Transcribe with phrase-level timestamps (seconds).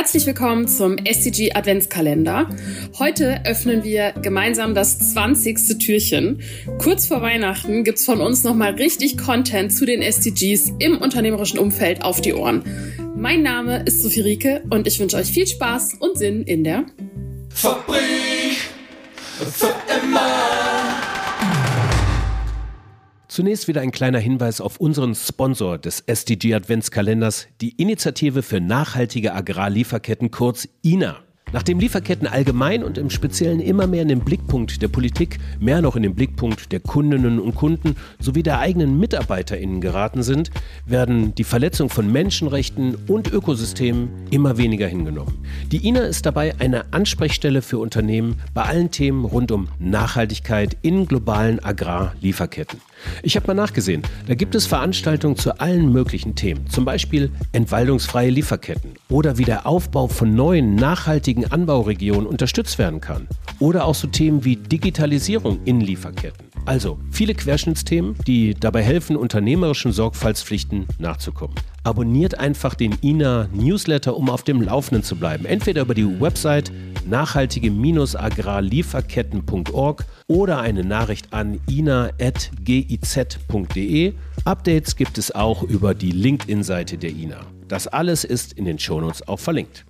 [0.00, 2.48] Herzlich willkommen zum SDG Adventskalender.
[2.98, 5.78] Heute öffnen wir gemeinsam das 20.
[5.78, 6.40] Türchen.
[6.78, 12.02] Kurz vor Weihnachten gibt's von uns nochmal richtig Content zu den SDGs im unternehmerischen Umfeld
[12.02, 12.64] auf die Ohren.
[13.14, 16.86] Mein Name ist Sophie Rieke und ich wünsche euch viel Spaß und Sinn in der
[17.50, 18.56] Fabrik
[19.52, 20.79] für immer.
[23.30, 29.32] Zunächst wieder ein kleiner Hinweis auf unseren Sponsor des SDG Adventskalenders, die Initiative für nachhaltige
[29.32, 31.16] Agrarlieferketten kurz INA.
[31.52, 35.94] Nachdem Lieferketten allgemein und im Speziellen immer mehr in den Blickpunkt der Politik, mehr noch
[35.94, 40.50] in den Blickpunkt der Kundinnen und Kunden sowie der eigenen MitarbeiterInnen geraten sind,
[40.84, 45.38] werden die Verletzung von Menschenrechten und Ökosystemen immer weniger hingenommen.
[45.70, 51.06] Die INA ist dabei eine Ansprechstelle für Unternehmen bei allen Themen rund um Nachhaltigkeit in
[51.06, 52.80] globalen Agrarlieferketten.
[53.22, 54.02] Ich habe mal nachgesehen.
[54.26, 56.68] Da gibt es Veranstaltungen zu allen möglichen Themen.
[56.68, 63.28] Zum Beispiel entwaldungsfreie Lieferketten oder wie der Aufbau von neuen nachhaltigen Anbauregionen unterstützt werden kann.
[63.58, 66.49] Oder auch so Themen wie Digitalisierung in Lieferketten.
[66.66, 71.54] Also viele Querschnittsthemen, die dabei helfen, unternehmerischen Sorgfaltspflichten nachzukommen.
[71.82, 75.46] Abonniert einfach den INA Newsletter, um auf dem Laufenden zu bleiben.
[75.46, 76.70] Entweder über die Website
[77.08, 82.12] nachhaltige-agrarlieferketten.org oder eine Nachricht an ina.giz.de.
[84.44, 87.40] Updates gibt es auch über die LinkedIn-Seite der INA.
[87.68, 89.86] Das alles ist in den Shownotes auch verlinkt.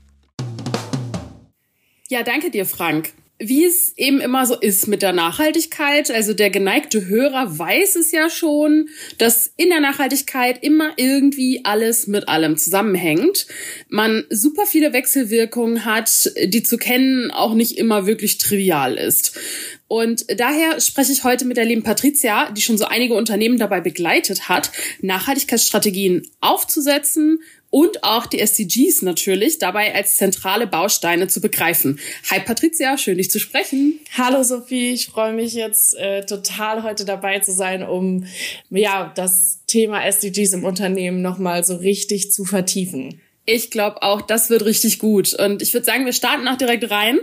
[2.08, 6.10] Ja, danke dir, Frank wie es eben immer so ist mit der Nachhaltigkeit.
[6.10, 12.06] Also der geneigte Hörer weiß es ja schon, dass in der Nachhaltigkeit immer irgendwie alles
[12.06, 13.46] mit allem zusammenhängt.
[13.88, 19.38] Man super viele Wechselwirkungen hat, die zu kennen auch nicht immer wirklich trivial ist.
[19.88, 23.80] Und daher spreche ich heute mit der lieben Patricia, die schon so einige Unternehmen dabei
[23.80, 27.40] begleitet hat, Nachhaltigkeitsstrategien aufzusetzen
[27.70, 31.98] und auch die SDGs natürlich dabei als zentrale Bausteine zu begreifen.
[32.30, 34.00] Hi Patricia, schön dich zu sprechen.
[34.16, 38.26] Hallo Sophie, ich freue mich jetzt äh, total heute dabei zu sein, um
[38.70, 43.20] ja das Thema SDGs im Unternehmen nochmal so richtig zu vertiefen.
[43.52, 45.34] Ich glaube auch, das wird richtig gut.
[45.34, 47.18] Und ich würde sagen, wir starten auch direkt rein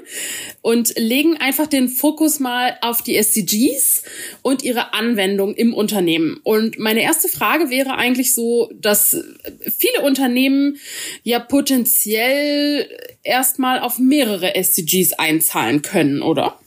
[0.61, 4.03] und legen einfach den Fokus mal auf die SDGs
[4.41, 6.41] und ihre Anwendung im Unternehmen.
[6.43, 9.15] Und meine erste Frage wäre eigentlich so, dass
[9.63, 10.77] viele Unternehmen
[11.23, 12.89] ja potenziell
[13.23, 16.59] erstmal auf mehrere SDGs einzahlen können, oder?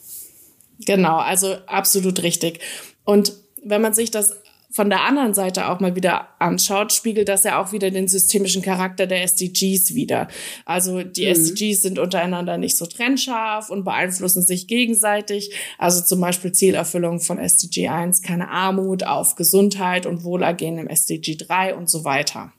[0.86, 2.60] Genau, also absolut richtig.
[3.04, 4.36] Und wenn man sich das
[4.72, 8.62] von der anderen Seite auch mal wieder anschaut, spiegelt das ja auch wieder den systemischen
[8.62, 10.28] Charakter der SDGs wieder.
[10.64, 11.32] Also die mhm.
[11.32, 15.52] SDGs sind untereinander nicht so trennscharf und beeinflussen sich gegenseitig.
[15.76, 21.36] Also zum Beispiel Zielerfüllung von SDG 1, keine Armut, auf Gesundheit und Wohlergehen im SDG
[21.36, 22.52] 3 und so weiter.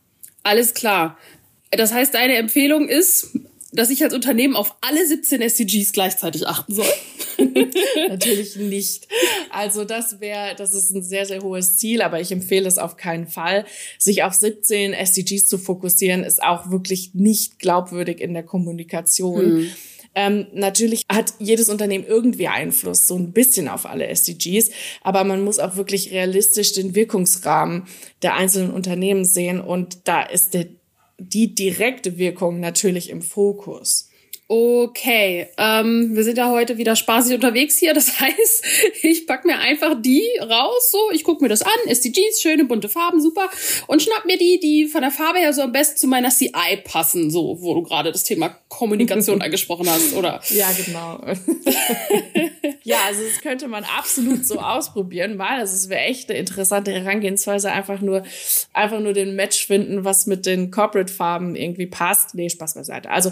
[0.44, 1.18] Alles klar.
[1.70, 3.30] Das heißt, deine Empfehlung ist,
[3.72, 6.94] dass ich als Unternehmen auf alle 17 SDGs gleichzeitig achten soll?
[8.10, 9.08] Natürlich nicht.
[9.54, 12.98] Also das wäre, das ist ein sehr, sehr hohes Ziel, aber ich empfehle es auf
[12.98, 13.66] keinen Fall.
[13.98, 19.42] Sich auf 17 SDGs zu fokussieren, ist auch wirklich nicht glaubwürdig in der Kommunikation.
[19.42, 19.68] Hm.
[20.14, 25.42] Ähm, natürlich hat jedes Unternehmen irgendwie Einfluss, so ein bisschen auf alle SDGs, aber man
[25.42, 27.84] muss auch wirklich realistisch den Wirkungsrahmen
[28.22, 30.68] der einzelnen Unternehmen sehen und da ist der
[31.18, 34.10] die direkte Wirkung natürlich im Fokus.
[34.54, 37.94] Okay, ähm, wir sind ja heute wieder spaßig unterwegs hier.
[37.94, 38.66] Das heißt,
[39.02, 42.90] ich pack mir einfach die raus, so, ich guck mir das an, SDGs, schöne bunte
[42.90, 43.50] Farben, super,
[43.88, 46.52] und schnapp mir die, die von der Farbe her so am besten zu meiner CI
[46.84, 50.42] passen, so, wo du gerade das Thema Kommunikation angesprochen hast, oder?
[50.50, 51.22] Ja, genau.
[52.84, 57.72] ja, also das könnte man absolut so ausprobieren, weil es wäre echt eine interessante Herangehensweise,
[57.72, 58.24] einfach nur,
[58.74, 62.36] einfach nur den Match finden, was mit den Corporate-Farben irgendwie passt.
[62.36, 63.10] Nee, Spaß beiseite.
[63.12, 63.32] Also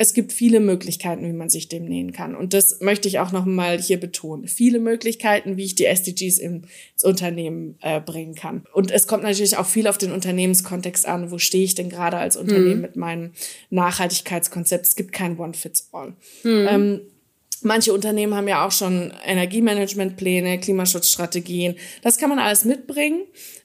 [0.00, 2.34] es gibt viele Möglichkeiten, wie man sich dem nähen kann.
[2.34, 4.48] Und das möchte ich auch noch mal hier betonen.
[4.48, 8.64] Viele Möglichkeiten, wie ich die SDGs ins Unternehmen äh, bringen kann.
[8.72, 11.30] Und es kommt natürlich auch viel auf den Unternehmenskontext an.
[11.30, 12.80] Wo stehe ich denn gerade als Unternehmen mhm.
[12.80, 13.32] mit meinem
[13.68, 14.86] Nachhaltigkeitskonzept?
[14.86, 16.14] Es gibt kein One-Fits-All.
[16.44, 16.66] Mhm.
[16.70, 17.00] Ähm,
[17.62, 21.76] Manche Unternehmen haben ja auch schon Energiemanagementpläne, Klimaschutzstrategien.
[22.02, 23.22] Das kann man alles mitbringen.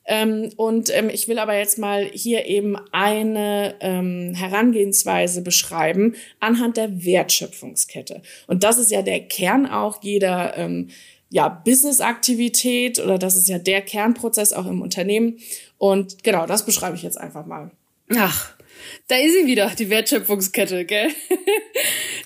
[0.07, 6.77] Ähm, und ähm, ich will aber jetzt mal hier eben eine ähm, Herangehensweise beschreiben anhand
[6.77, 8.21] der Wertschöpfungskette.
[8.47, 10.69] Und das ist ja der Kern auch jeder
[11.29, 15.37] ja, Business-Aktivität oder das ist ja der Kernprozess auch im Unternehmen.
[15.77, 17.71] Und genau, das beschreibe ich jetzt einfach mal.
[18.15, 18.54] Ach,
[19.07, 21.09] da ist sie wieder, die Wertschöpfungskette, gell?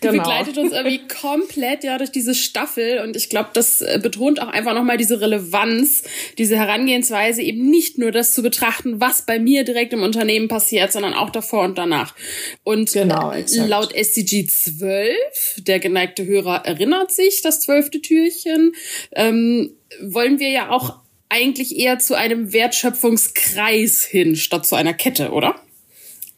[0.01, 0.23] Die genau.
[0.23, 4.47] begleitet uns irgendwie komplett ja durch diese Staffel und ich glaube, das äh, betont auch
[4.47, 6.03] einfach nochmal diese Relevanz,
[6.37, 10.91] diese Herangehensweise, eben nicht nur das zu betrachten, was bei mir direkt im Unternehmen passiert,
[10.91, 12.15] sondern auch davor und danach.
[12.63, 13.33] Und genau,
[13.67, 15.15] laut SCG 12,
[15.57, 18.73] der geneigte Hörer erinnert sich, das zwölfte Türchen,
[19.13, 25.31] ähm, wollen wir ja auch eigentlich eher zu einem Wertschöpfungskreis hin, statt zu einer Kette,
[25.31, 25.55] oder?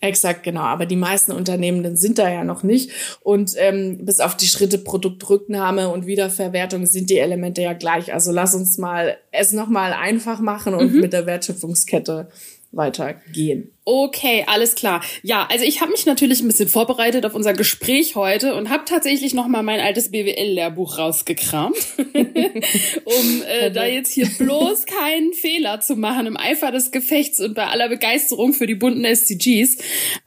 [0.03, 0.61] Exakt, genau.
[0.61, 2.91] Aber die meisten Unternehmen sind da ja noch nicht.
[3.21, 8.11] Und ähm, bis auf die Schritte Produktrücknahme und Wiederverwertung sind die Elemente ja gleich.
[8.11, 11.01] Also lass uns mal es nochmal einfach machen und mhm.
[11.01, 12.29] mit der Wertschöpfungskette
[12.71, 13.71] weitergehen.
[13.83, 15.03] Okay, alles klar.
[15.23, 18.85] Ja, also ich habe mich natürlich ein bisschen vorbereitet auf unser Gespräch heute und habe
[18.85, 25.81] tatsächlich noch mal mein altes BWL-Lehrbuch rausgekramt, um äh, da jetzt hier bloß keinen Fehler
[25.81, 29.77] zu machen im Eifer des Gefechts und bei aller Begeisterung für die bunten SDGs.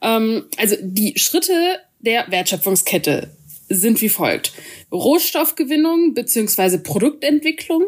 [0.01, 3.31] Ähm, also die Schritte der Wertschöpfungskette
[3.69, 4.53] sind wie folgt.
[4.91, 7.85] Rohstoffgewinnung beziehungsweise Produktentwicklung,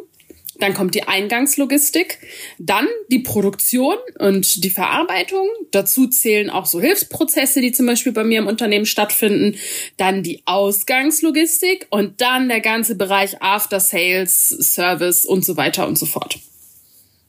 [0.59, 2.19] dann kommt die Eingangslogistik,
[2.57, 5.47] dann die Produktion und die Verarbeitung.
[5.71, 9.57] Dazu zählen auch so Hilfsprozesse, die zum Beispiel bei mir im Unternehmen stattfinden.
[9.97, 15.97] Dann die Ausgangslogistik und dann der ganze Bereich After Sales, Service und so weiter und
[15.97, 16.39] so fort.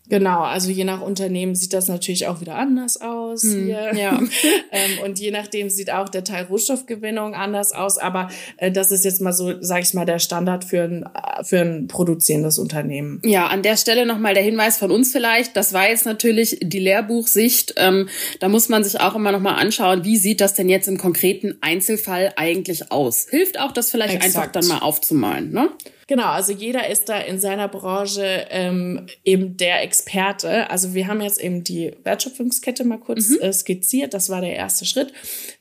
[0.09, 3.95] Genau, also je nach Unternehmen sieht das natürlich auch wieder anders aus hm, hier.
[3.95, 4.19] Ja.
[4.73, 7.99] ähm, und je nachdem sieht auch der Teil Rohstoffgewinnung anders aus.
[7.99, 11.45] Aber äh, das ist jetzt mal so, sag ich mal, der Standard für ein, äh,
[11.45, 13.21] für ein produzierendes Unternehmen.
[13.25, 15.57] Ja, an der Stelle nochmal der Hinweis von uns vielleicht.
[15.57, 17.75] Das war jetzt natürlich die Lehrbuchsicht.
[17.77, 18.09] Ähm,
[18.41, 21.59] da muss man sich auch immer nochmal anschauen, wie sieht das denn jetzt im konkreten
[21.61, 23.27] Einzelfall eigentlich aus?
[23.29, 24.37] Hilft auch, das vielleicht Exakt.
[24.37, 25.71] einfach dann mal aufzumalen, ne?
[26.09, 30.71] Genau, also jeder ist da in seiner Branche ähm, eben der Experte.
[30.71, 33.41] Also wir haben jetzt eben die Wertschöpfungskette mal kurz mhm.
[33.41, 34.15] äh, skizziert.
[34.15, 35.13] Das war der erste Schritt.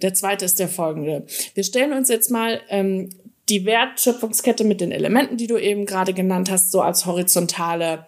[0.01, 1.25] Der zweite ist der folgende.
[1.53, 3.09] Wir stellen uns jetzt mal ähm,
[3.49, 8.05] die Wertschöpfungskette mit den Elementen, die du eben gerade genannt hast, so als horizontale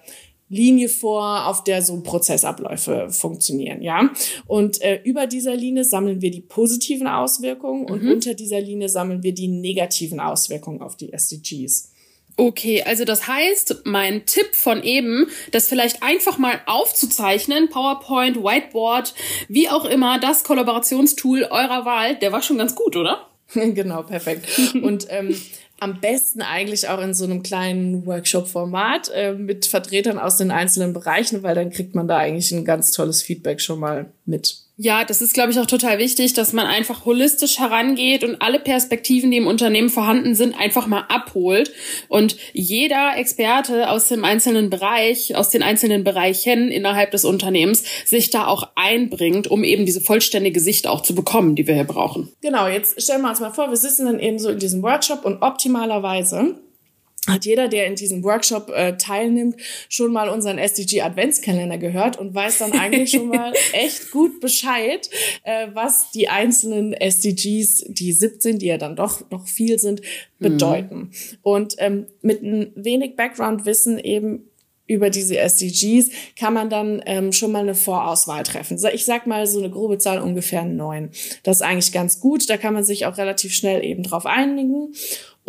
[0.47, 4.09] Linie vor, auf der so Prozessabläufe funktionieren, ja.
[4.47, 8.13] Und äh, über dieser Linie sammeln wir die positiven Auswirkungen und mhm.
[8.13, 11.92] unter dieser Linie sammeln wir die negativen Auswirkungen auf die SDGs.
[12.37, 19.13] Okay, also das heißt, mein Tipp von eben, das vielleicht einfach mal aufzuzeichnen, PowerPoint, Whiteboard,
[19.49, 23.27] wie auch immer, das Kollaborationstool eurer Wahl, der war schon ganz gut, oder?
[23.53, 24.45] genau, perfekt.
[24.81, 25.35] Und ähm,
[25.79, 30.93] am besten eigentlich auch in so einem kleinen Workshop-Format äh, mit Vertretern aus den einzelnen
[30.93, 34.57] Bereichen, weil dann kriegt man da eigentlich ein ganz tolles Feedback schon mal mit.
[34.81, 38.61] Ja, das ist, glaube ich, auch total wichtig, dass man einfach holistisch herangeht und alle
[38.61, 41.73] Perspektiven, die im Unternehmen vorhanden sind, einfach mal abholt
[42.07, 48.29] und jeder Experte aus dem einzelnen Bereich, aus den einzelnen Bereichen innerhalb des Unternehmens sich
[48.29, 52.31] da auch einbringt, um eben diese vollständige Sicht auch zu bekommen, die wir hier brauchen.
[52.39, 55.25] Genau, jetzt stellen wir uns mal vor, wir sitzen dann eben so in diesem Workshop
[55.25, 56.55] und optimalerweise
[57.27, 59.56] hat jeder, der in diesem Workshop äh, teilnimmt,
[59.89, 65.10] schon mal unseren SDG Adventskalender gehört und weiß dann eigentlich schon mal echt gut Bescheid,
[65.44, 70.01] äh, was die einzelnen SDGs, die 17, die ja dann doch noch viel sind,
[70.39, 70.95] bedeuten.
[70.95, 71.12] Mhm.
[71.42, 74.50] Und ähm, mit ein wenig Background-Wissen eben
[74.89, 78.77] über diese SDGs kann man dann ähm, schon mal eine Vorauswahl treffen.
[78.92, 81.12] Ich sag mal so eine grobe Zahl ungefähr neun.
[81.44, 82.50] Das ist eigentlich ganz gut.
[82.50, 84.94] Da kann man sich auch relativ schnell eben drauf einigen.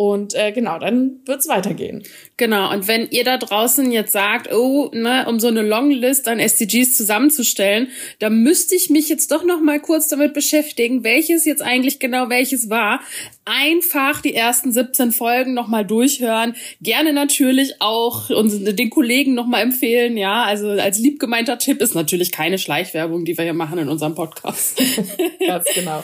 [0.01, 2.01] Und äh, genau, dann wird's weitergehen.
[2.41, 6.39] Genau, und wenn ihr da draußen jetzt sagt, oh, ne, um so eine Longlist an
[6.39, 11.61] SDGs zusammenzustellen, da müsste ich mich jetzt doch noch mal kurz damit beschäftigen, welches jetzt
[11.61, 13.01] eigentlich genau welches war.
[13.45, 16.55] Einfach die ersten 17 Folgen noch mal durchhören.
[16.81, 20.17] Gerne natürlich auch den Kollegen noch mal empfehlen.
[20.17, 24.15] Ja, also als liebgemeinter Tipp ist natürlich keine Schleichwerbung, die wir hier machen in unserem
[24.15, 24.81] Podcast.
[25.47, 26.03] Ganz genau.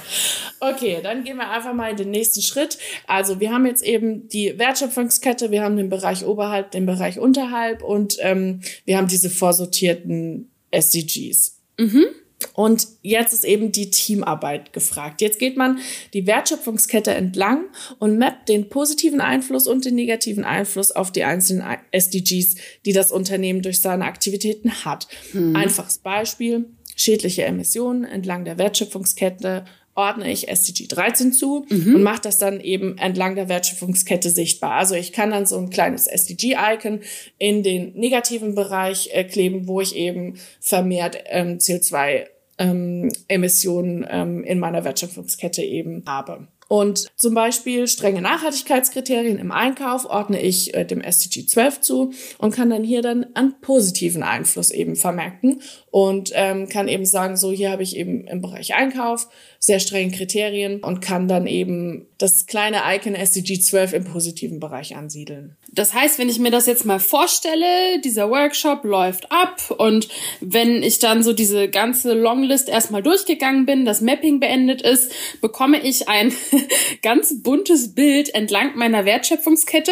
[0.60, 2.78] Okay, dann gehen wir einfach mal in den nächsten Schritt.
[3.08, 7.84] Also wir haben jetzt eben die Wertschöpfungskette, wir haben den Bereich oberhalb, den Bereich unterhalb
[7.84, 11.58] und ähm, wir haben diese vorsortierten SDGs.
[11.80, 12.06] Mhm.
[12.54, 15.22] Und jetzt ist eben die Teamarbeit gefragt.
[15.22, 15.80] Jetzt geht man
[16.14, 17.66] die Wertschöpfungskette entlang
[17.98, 22.56] und mappt den positiven Einfluss und den negativen Einfluss auf die einzelnen SDGs,
[22.86, 25.08] die das Unternehmen durch seine Aktivitäten hat.
[25.34, 25.56] Mhm.
[25.56, 26.66] Einfaches Beispiel.
[26.96, 29.66] Schädliche Emissionen entlang der Wertschöpfungskette
[29.98, 31.96] ordne ich SDG 13 zu mhm.
[31.96, 34.74] und mache das dann eben entlang der Wertschöpfungskette sichtbar.
[34.74, 37.01] Also ich kann dann so ein kleines SDG-Icon
[37.39, 42.27] in den negativen Bereich äh, kleben, wo ich eben vermehrt ähm, CO2
[42.60, 46.48] ähm, Emissionen ähm, in meiner Wertschöpfungskette eben habe.
[46.68, 52.54] Und zum Beispiel strenge Nachhaltigkeitskriterien im Einkauf ordne ich äh, dem SDG 12 zu und
[52.54, 57.52] kann dann hier dann einen positiven Einfluss eben vermerken und ähm, kann eben sagen, so
[57.52, 59.28] hier habe ich eben im Bereich Einkauf
[59.60, 64.96] sehr strenge Kriterien und kann dann eben das kleine Icon SDG 12 im positiven Bereich
[64.96, 65.56] ansiedeln.
[65.72, 70.08] Das heißt, wenn ich mir das jetzt mal vorstelle, dieser Workshop läuft ab und
[70.42, 75.80] wenn ich dann so diese ganze Longlist erstmal durchgegangen bin, das Mapping beendet ist, bekomme
[75.80, 76.34] ich ein
[77.04, 79.92] ganz buntes Bild entlang meiner Wertschöpfungskette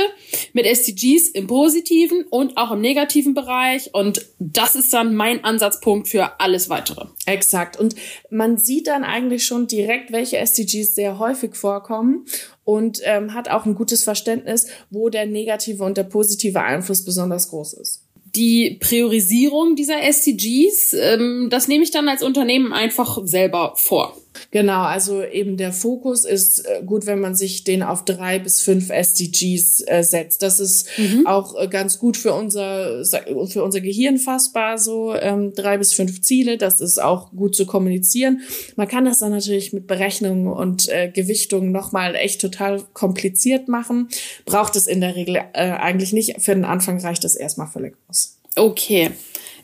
[0.54, 6.08] mit SDGs im positiven und auch im negativen Bereich und das ist dann mein Ansatzpunkt
[6.08, 7.06] für alles weitere.
[7.26, 7.78] Exakt.
[7.78, 7.96] Und
[8.30, 12.15] man sieht dann eigentlich schon direkt, welche SDGs sehr häufig vorkommen
[12.64, 17.50] und ähm, hat auch ein gutes Verständnis, wo der negative und der positive Einfluss besonders
[17.50, 18.04] groß ist.
[18.36, 24.18] Die Priorisierung dieser SDGs, ähm, das nehme ich dann als Unternehmen einfach selber vor.
[24.52, 28.62] Genau, also eben der Fokus ist äh, gut, wenn man sich den auf drei bis
[28.62, 30.42] fünf SDGs äh, setzt.
[30.42, 31.28] Das ist mhm.
[31.28, 34.78] auch äh, ganz gut für unser für unser Gehirn fassbar.
[34.78, 36.58] So ähm, drei bis fünf Ziele.
[36.58, 38.42] Das ist auch gut zu kommunizieren.
[38.76, 44.10] Man kann das dann natürlich mit Berechnungen und äh, Gewichtungen nochmal echt total kompliziert machen.
[44.46, 46.42] Braucht es in der Regel äh, eigentlich nicht.
[46.42, 48.38] Für den Anfang reicht das erstmal völlig aus.
[48.56, 49.12] Okay.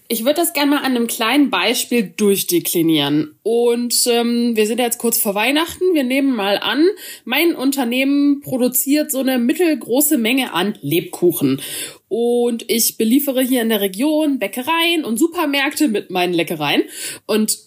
[0.08, 3.36] Ich würde das gerne mal an einem kleinen Beispiel durchdeklinieren.
[3.44, 5.94] Und ähm, wir sind jetzt kurz vor Weihnachten.
[5.94, 6.86] Wir nehmen mal an,
[7.24, 11.62] mein Unternehmen produziert so eine mittelgroße Menge an Lebkuchen.
[12.10, 16.84] Und ich beliefere hier in der Region Bäckereien und Supermärkte mit meinen Leckereien.
[17.26, 17.58] Und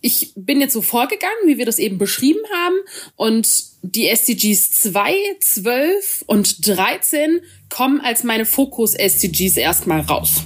[0.00, 2.76] ich bin jetzt so vorgegangen, wie wir das eben beschrieben haben.
[3.16, 3.48] Und
[3.82, 10.44] die SDGs 2, 12 und 13 kommen als meine Fokus-SDGs erstmal raus.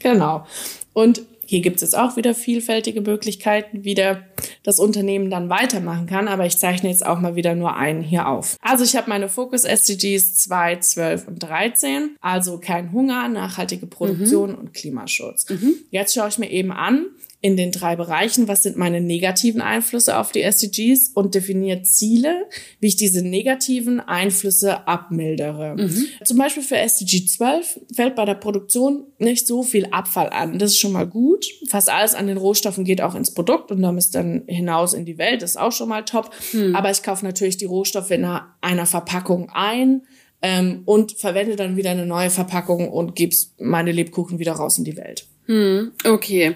[0.00, 0.46] Genau.
[0.92, 4.22] Und hier gibt es jetzt auch wieder vielfältige Möglichkeiten, wie der,
[4.62, 6.28] das Unternehmen dann weitermachen kann.
[6.28, 8.56] Aber ich zeichne jetzt auch mal wieder nur einen hier auf.
[8.60, 12.16] Also ich habe meine Focus SDGs 2, 12 und 13.
[12.20, 14.58] Also kein Hunger, nachhaltige Produktion mhm.
[14.58, 15.50] und Klimaschutz.
[15.50, 15.74] Mhm.
[15.90, 17.06] Jetzt schaue ich mir eben an,
[17.42, 22.46] in den drei Bereichen, was sind meine negativen Einflüsse auf die SDGs und definiert Ziele,
[22.80, 25.76] wie ich diese negativen Einflüsse abmildere.
[25.76, 26.06] Mhm.
[26.22, 30.58] Zum Beispiel für SDG 12 fällt bei der Produktion nicht so viel Abfall an.
[30.58, 31.46] Das ist schon mal gut.
[31.68, 35.16] Fast alles an den Rohstoffen geht auch ins Produkt und damit dann hinaus in die
[35.16, 35.40] Welt.
[35.40, 36.30] Das ist auch schon mal top.
[36.52, 36.76] Mhm.
[36.76, 40.02] Aber ich kaufe natürlich die Rohstoffe in einer, einer Verpackung ein.
[40.42, 44.84] Ähm, und verwende dann wieder eine neue Verpackung und gebe meine Lebkuchen wieder raus in
[44.84, 45.26] die Welt.
[45.44, 46.54] Hm, okay.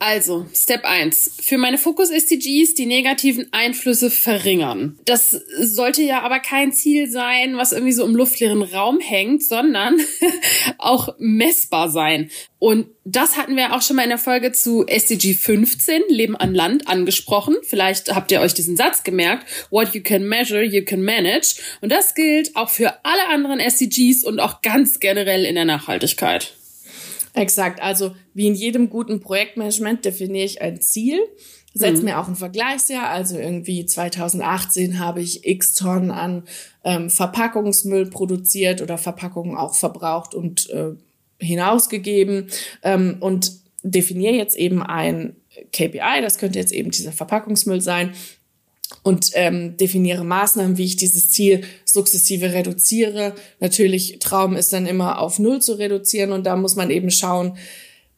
[0.00, 1.38] Also, Step 1.
[1.40, 4.96] Für meine Fokus-SDGs die negativen Einflüsse verringern.
[5.04, 9.98] Das sollte ja aber kein Ziel sein, was irgendwie so im luftleeren Raum hängt, sondern
[10.78, 12.30] auch messbar sein.
[12.60, 16.54] Und das hatten wir auch schon mal in der Folge zu SDG 15, Leben an
[16.54, 17.56] Land, angesprochen.
[17.62, 19.46] Vielleicht habt ihr euch diesen Satz gemerkt.
[19.70, 21.56] What you can measure, you can manage.
[21.80, 26.57] Und das gilt auch für alle anderen SDGs und auch ganz generell in der Nachhaltigkeit.
[27.38, 27.80] Exakt.
[27.80, 31.20] Also wie in jedem guten Projektmanagement definiere ich ein Ziel,
[31.72, 32.04] setze mhm.
[32.06, 33.08] mir auch ein Vergleichsjahr.
[33.08, 36.42] Also irgendwie 2018 habe ich x Tonnen an
[36.82, 40.90] ähm, Verpackungsmüll produziert oder Verpackungen auch verbraucht und äh,
[41.38, 42.48] hinausgegeben
[42.82, 43.52] ähm, und
[43.84, 45.36] definiere jetzt eben ein
[45.72, 48.14] KPI, das könnte jetzt eben dieser Verpackungsmüll sein,
[49.02, 53.34] und ähm, definiere Maßnahmen, wie ich dieses Ziel sukzessive reduziere.
[53.60, 57.56] Natürlich, Traum ist dann immer auf Null zu reduzieren und da muss man eben schauen,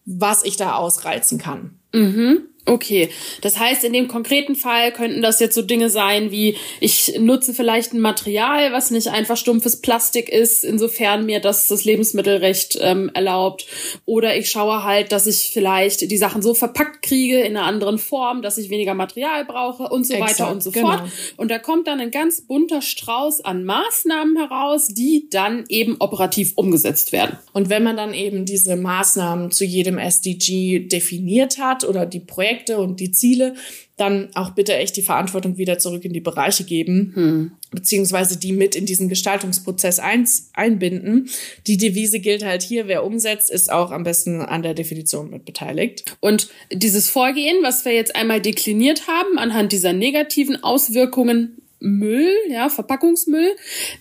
[0.04, 1.78] was ich da ausreizen kann.
[1.92, 2.49] Mhm.
[2.70, 3.08] Okay,
[3.40, 7.52] das heißt, in dem konkreten Fall könnten das jetzt so Dinge sein wie, ich nutze
[7.52, 13.10] vielleicht ein Material, was nicht einfach stumpfes Plastik ist, insofern mir das das Lebensmittelrecht ähm,
[13.12, 13.66] erlaubt.
[14.06, 17.98] Oder ich schaue halt, dass ich vielleicht die Sachen so verpackt kriege in einer anderen
[17.98, 20.98] Form, dass ich weniger Material brauche und so Exakt, weiter und so genau.
[20.98, 21.10] fort.
[21.36, 26.52] Und da kommt dann ein ganz bunter Strauß an Maßnahmen heraus, die dann eben operativ
[26.54, 27.36] umgesetzt werden.
[27.52, 32.59] Und wenn man dann eben diese Maßnahmen zu jedem SDG definiert hat oder die Projekte
[32.60, 33.54] Projekte und die Ziele,
[33.96, 37.52] dann auch bitte echt die Verantwortung wieder zurück in die Bereiche geben, hm.
[37.70, 41.28] beziehungsweise die mit in diesen Gestaltungsprozess ein, einbinden.
[41.66, 45.44] Die Devise gilt halt hier, wer umsetzt, ist auch am besten an der Definition mit
[45.44, 46.16] beteiligt.
[46.20, 52.68] Und dieses Vorgehen, was wir jetzt einmal dekliniert haben, anhand dieser negativen Auswirkungen Müll, ja,
[52.68, 53.56] Verpackungsmüll,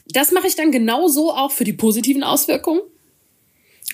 [0.07, 2.81] das mache ich dann genauso auch für die positiven Auswirkungen?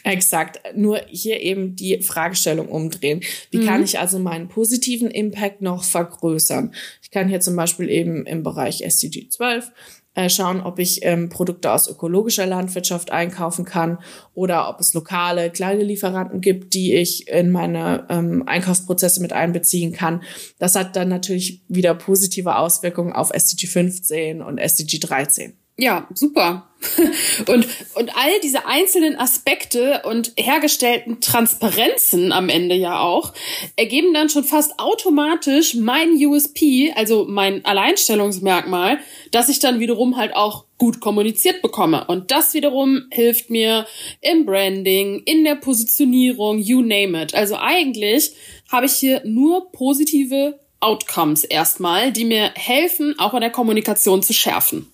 [0.06, 0.60] Exakt.
[0.76, 3.22] Nur hier eben die Fragestellung umdrehen.
[3.50, 3.66] Wie mhm.
[3.66, 6.76] kann ich also meinen positiven Impact noch vergrößern?
[7.02, 9.72] Ich kann hier zum Beispiel eben im Bereich SDG 12
[10.14, 13.98] äh, schauen, ob ich ähm, Produkte aus ökologischer Landwirtschaft einkaufen kann
[14.36, 19.92] oder ob es lokale kleine Lieferanten gibt, die ich in meine ähm, Einkaufsprozesse mit einbeziehen
[19.92, 20.22] kann.
[20.60, 25.58] Das hat dann natürlich wieder positive Auswirkungen auf SDG 15 und SDG 13.
[25.78, 26.70] Ja, super.
[27.48, 33.34] Und, und all diese einzelnen Aspekte und hergestellten Transparenzen am Ende ja auch,
[33.76, 39.00] ergeben dann schon fast automatisch mein USP, also mein Alleinstellungsmerkmal,
[39.32, 42.06] dass ich dann wiederum halt auch gut kommuniziert bekomme.
[42.06, 43.88] Und das wiederum hilft mir
[44.22, 47.34] im Branding, in der Positionierung, you name it.
[47.34, 48.34] Also eigentlich
[48.72, 54.34] habe ich hier nur positive Outcomes erstmal, die mir helfen, auch in der Kommunikation zu
[54.34, 54.92] schärfen.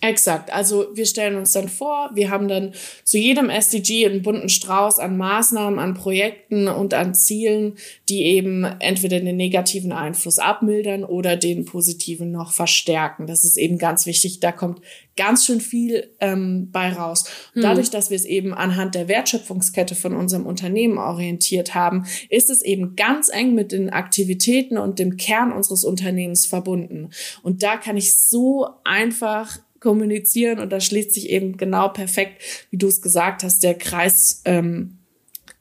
[0.00, 0.52] Exakt.
[0.52, 5.00] Also wir stellen uns dann vor, wir haben dann zu jedem SDG einen bunten Strauß
[5.00, 7.74] an Maßnahmen, an Projekten und an Zielen,
[8.08, 13.26] die eben entweder den negativen Einfluss abmildern oder den positiven noch verstärken.
[13.26, 14.38] Das ist eben ganz wichtig.
[14.38, 14.82] Da kommt
[15.16, 17.24] ganz schön viel ähm, bei raus.
[17.54, 17.62] Hm.
[17.62, 22.62] Dadurch, dass wir es eben anhand der Wertschöpfungskette von unserem Unternehmen orientiert haben, ist es
[22.62, 27.10] eben ganz eng mit den Aktivitäten und dem Kern unseres Unternehmens verbunden.
[27.42, 32.78] Und da kann ich so einfach kommunizieren und da schließt sich eben genau perfekt, wie
[32.78, 34.98] du es gesagt hast, der Kreis, ähm,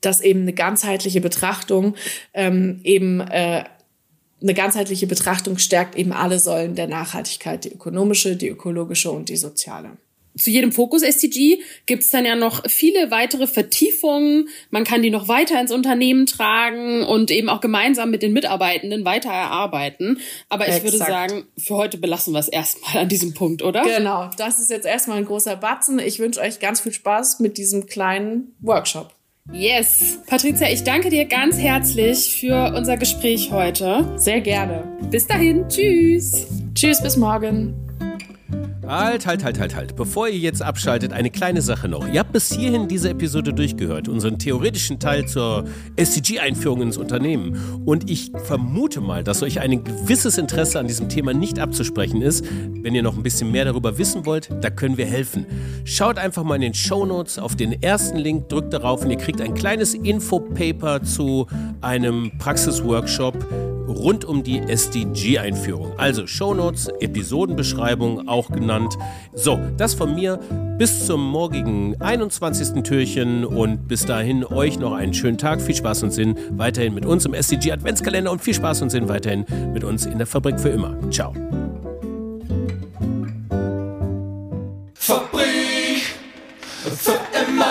[0.02, 1.96] dass eben eine ganzheitliche Betrachtung
[2.34, 3.64] ähm, eben äh,
[4.42, 9.38] eine ganzheitliche Betrachtung stärkt eben alle Säulen der Nachhaltigkeit, die ökonomische, die ökologische und die
[9.38, 9.98] soziale
[10.38, 14.50] zu jedem Fokus-SDG gibt's dann ja noch viele weitere Vertiefungen.
[14.70, 19.06] Man kann die noch weiter ins Unternehmen tragen und eben auch gemeinsam mit den Mitarbeitenden
[19.06, 20.20] weiter erarbeiten.
[20.50, 20.86] Aber ich Exakt.
[20.86, 23.84] würde sagen, für heute belassen wir es erstmal an diesem Punkt, oder?
[23.84, 26.00] Genau, das ist jetzt erstmal ein großer Batzen.
[26.00, 29.14] Ich wünsche euch ganz viel Spaß mit diesem kleinen Workshop.
[29.54, 30.20] Yes.
[30.28, 34.14] Patricia, ich danke dir ganz herzlich für unser Gespräch heute.
[34.18, 34.84] Sehr gerne.
[35.10, 35.68] Bis dahin.
[35.70, 36.48] Tschüss.
[36.76, 37.87] Tschüss, bis morgen.
[38.88, 39.96] Halt, halt, halt, halt, halt.
[39.96, 42.08] Bevor ihr jetzt abschaltet, eine kleine Sache noch.
[42.08, 45.66] Ihr habt bis hierhin diese Episode durchgehört, unseren theoretischen Teil zur
[45.98, 47.84] SDG-Einführung ins Unternehmen.
[47.86, 52.46] Und ich vermute mal, dass euch ein gewisses Interesse an diesem Thema nicht abzusprechen ist.
[52.82, 55.46] Wenn ihr noch ein bisschen mehr darüber wissen wollt, da können wir helfen.
[55.84, 59.18] Schaut einfach mal in den Show Notes auf den ersten Link, drückt darauf und ihr
[59.18, 61.48] kriegt ein kleines Infopaper zu
[61.82, 63.67] einem Praxisworkshop
[63.98, 65.94] rund um die SDG-Einführung.
[65.98, 68.98] Also Shownotes, Episodenbeschreibung auch genannt.
[69.34, 70.40] So, das von mir.
[70.78, 72.84] Bis zum morgigen 21.
[72.84, 75.60] Türchen und bis dahin euch noch einen schönen Tag.
[75.60, 79.10] Viel Spaß und Sinn weiterhin mit uns im SDG Adventskalender und viel Spaß und Sinn
[79.10, 80.96] weiterhin mit uns in der Fabrik für immer.
[81.10, 81.34] Ciao.
[84.94, 86.04] Fabrik
[86.86, 87.18] für
[87.50, 87.67] immer.